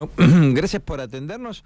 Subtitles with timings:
[0.16, 1.64] Gracias por atendernos.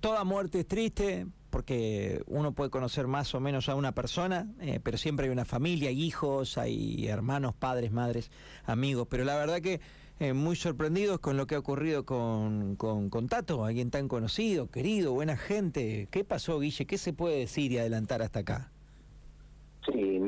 [0.00, 4.80] Toda muerte es triste porque uno puede conocer más o menos a una persona, eh,
[4.82, 8.32] pero siempre hay una familia, hay hijos, hay hermanos, padres, madres,
[8.64, 9.06] amigos.
[9.08, 9.80] Pero la verdad que
[10.18, 14.68] eh, muy sorprendidos con lo que ha ocurrido con, con, con, Tato, alguien tan conocido,
[14.68, 16.08] querido, buena gente.
[16.10, 16.86] ¿Qué pasó, Guille?
[16.86, 18.72] ¿Qué se puede decir y adelantar hasta acá?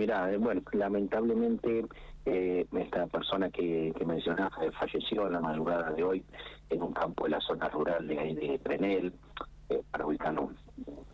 [0.01, 1.85] Mira, eh, bueno, lamentablemente
[2.25, 6.25] eh, esta persona que, que mencionaste falleció en la madrugada de hoy
[6.71, 9.13] en un campo de la zona rural de, de Trenel,
[9.69, 10.53] eh, para ubicarnos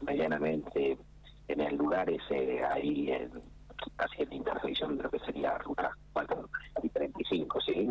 [0.03, 0.97] medianamente
[1.49, 3.33] en el lugar ese ahí en,
[3.97, 6.49] casi en la intersección de lo que sería ruta 4
[6.85, 7.89] y 35, ¿sí?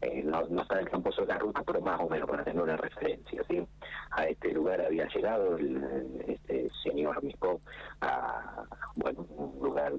[0.00, 2.44] Eh, no, no, está en el campo sobre la ruta, pero más o menos para
[2.44, 3.42] tener una referencia.
[3.48, 3.66] ¿sí?
[4.12, 7.60] A este lugar había llegado el, este señor Misco
[8.00, 8.64] a
[8.94, 9.92] bueno, un lugar,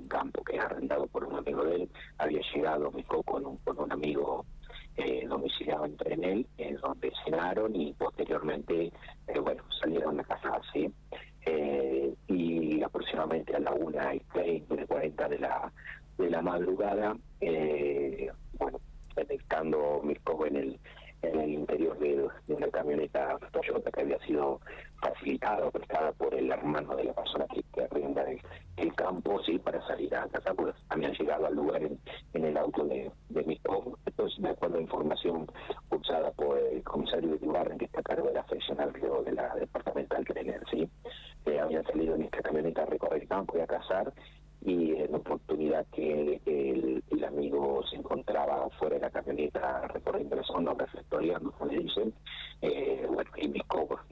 [0.62, 1.90] arrendado por un amigo de él.
[2.18, 2.92] Había llegado
[3.26, 4.46] con un, con un amigo
[4.98, 8.92] eh, domiciliado en él, eh, donde cenaron y posteriormente,
[9.28, 10.92] eh, bueno, salieron a casa, ¿sí?
[11.46, 15.72] Eh, y aproximadamente a la una y 30, 40 de la,
[16.18, 18.80] de la madrugada, eh, bueno,
[19.16, 20.80] detectando Mirko en el
[21.22, 24.62] en el interior de, de, una camioneta Toyota que había sido
[25.02, 28.40] facilitada o prestada por el hermano de la persona que, que arrienda el,
[28.78, 32.00] el, campo, sí, para salir a casa, pues habían llegado al lugar en,
[32.34, 33.98] en el auto de, de Mirko.
[34.06, 35.48] Entonces, de acuerdo a información
[35.92, 39.32] usada por el comisario de Ibarren, que está a cargo de la sección al de
[39.34, 40.88] la departamental Grener, sí,
[41.46, 44.14] eh, habían salido en esta camioneta a recorrer el y a cazar,
[44.62, 50.74] y en oportunidad que el, amigo se encontraba fuera de la camioneta recorriendo la zona
[50.74, 52.14] reflectoriando, como le dicen,
[52.62, 53.30] eh, bueno,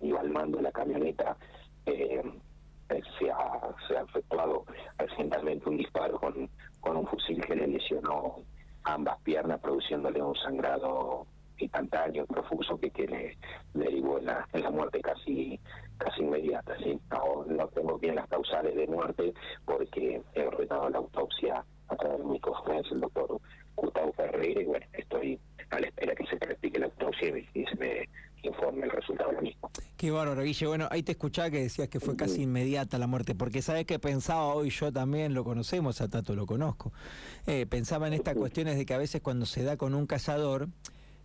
[0.02, 1.36] iba al mando de la camioneta,
[1.86, 2.22] eh,
[3.20, 4.66] se, ha, se ha efectuado
[4.98, 8.36] accidentalmente un disparo con, con un fusil que le lesionó
[8.83, 11.25] ambas piernas, produciéndole un sangrado
[11.58, 13.38] instantáneo, profuso, que, que le,
[13.73, 15.59] derivó en la, en la muerte casi
[15.98, 16.77] casi inmediata.
[16.77, 16.99] ¿sí?
[17.11, 19.33] No, no tengo bien las causales de muerte
[19.66, 23.39] porque he ordenado la autopsia a través de mi es el doctor
[23.76, 25.39] Gustavo Ferreira, y bueno, estoy
[25.70, 28.09] a la espera que se practique la autopsia y se me
[28.43, 29.70] informe el resultado de la misma.
[29.98, 30.67] Qué bárbaro, Guille.
[30.67, 33.99] Bueno, ahí te escuchaba que decías que fue casi inmediata la muerte, porque sabes que
[33.99, 36.92] pensaba hoy, yo también lo conocemos, a Tato lo conozco,
[37.45, 40.67] eh, pensaba en estas cuestiones de que a veces cuando se da con un cazador,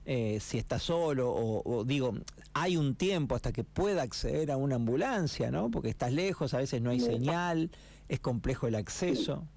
[0.04, 2.12] eh, si está solo o, o, digo,
[2.54, 5.70] hay un tiempo hasta que pueda acceder a una ambulancia, ¿no?
[5.70, 7.70] Porque estás lejos, a veces no hay señal,
[8.12, 9.48] es complejo el acceso.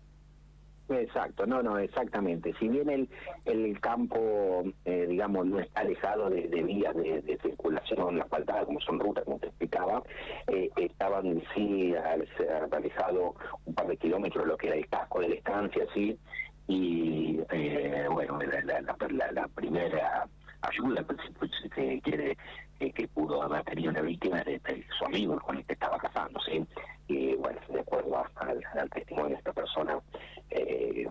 [0.88, 2.53] Exacto, no, no, exactamente.
[2.57, 3.09] Si bien el,
[3.43, 8.79] el campo, eh, digamos, no está alejado de, de vías de, de, circulación asfaltada, como
[8.79, 10.01] son rutas, como te explicaba,
[10.47, 11.94] eh, estaban sí
[12.71, 16.17] alejado un par de kilómetros lo que era el casco de la estancia, sí,
[16.67, 20.27] y eh, bueno, la, la, la, la, primera
[20.61, 22.35] ayuda pues, pues, que
[22.79, 24.59] que, pudo haber tenido una víctima de,
[24.97, 26.65] su amigo con el que estaba casándose
[27.07, 29.99] y bueno de acuerdo al, al testimonio de esta persona.
[30.51, 31.07] Eh,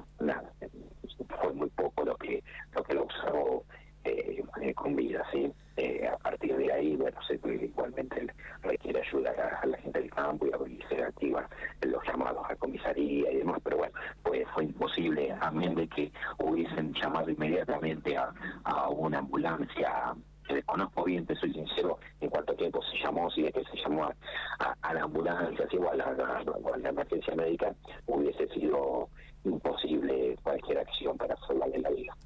[1.41, 2.43] fue muy poco lo que
[2.75, 3.65] lo que lo observó
[4.05, 4.43] eh,
[4.75, 8.27] con vida sí eh, a partir de ahí bueno se, igualmente
[8.63, 11.49] requiere ayuda a, a la gente del campo y, y se activa
[11.83, 16.13] los llamados a comisaría y demás pero bueno pues fue imposible a menos de que
[16.39, 18.33] hubiesen llamado inmediatamente a,
[18.65, 20.15] a una ambulancia
[20.47, 23.77] que desconozco bien, te soy sincero, en cuánto tiempo se llamó, si es que se
[23.83, 24.17] llamó a,
[24.61, 27.75] a, a la ambulancia, si, o, a la, a, la, emergencia médica,
[28.07, 29.09] hubiese sido
[29.45, 32.17] imposible cualquier acción para salvarle la vida.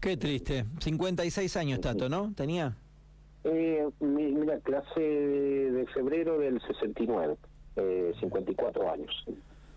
[0.00, 0.64] Qué triste.
[0.80, 2.32] 56 años, Tato, ¿no?
[2.34, 2.76] ¿Tenía?
[3.44, 7.36] Eh, mira, clase de febrero del 69,
[7.76, 9.24] eh, 54 años.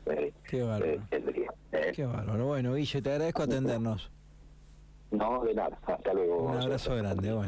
[0.08, 1.02] Eh, Qué bárbaro.
[1.12, 2.48] Eh, Qué bárbaro.
[2.48, 4.12] Bueno, Guille, te agradezco atendernos.
[5.12, 5.78] No, de nada.
[5.86, 6.44] Hasta luego.
[6.44, 7.34] Un abrazo grande.
[7.34, 7.38] Bueno.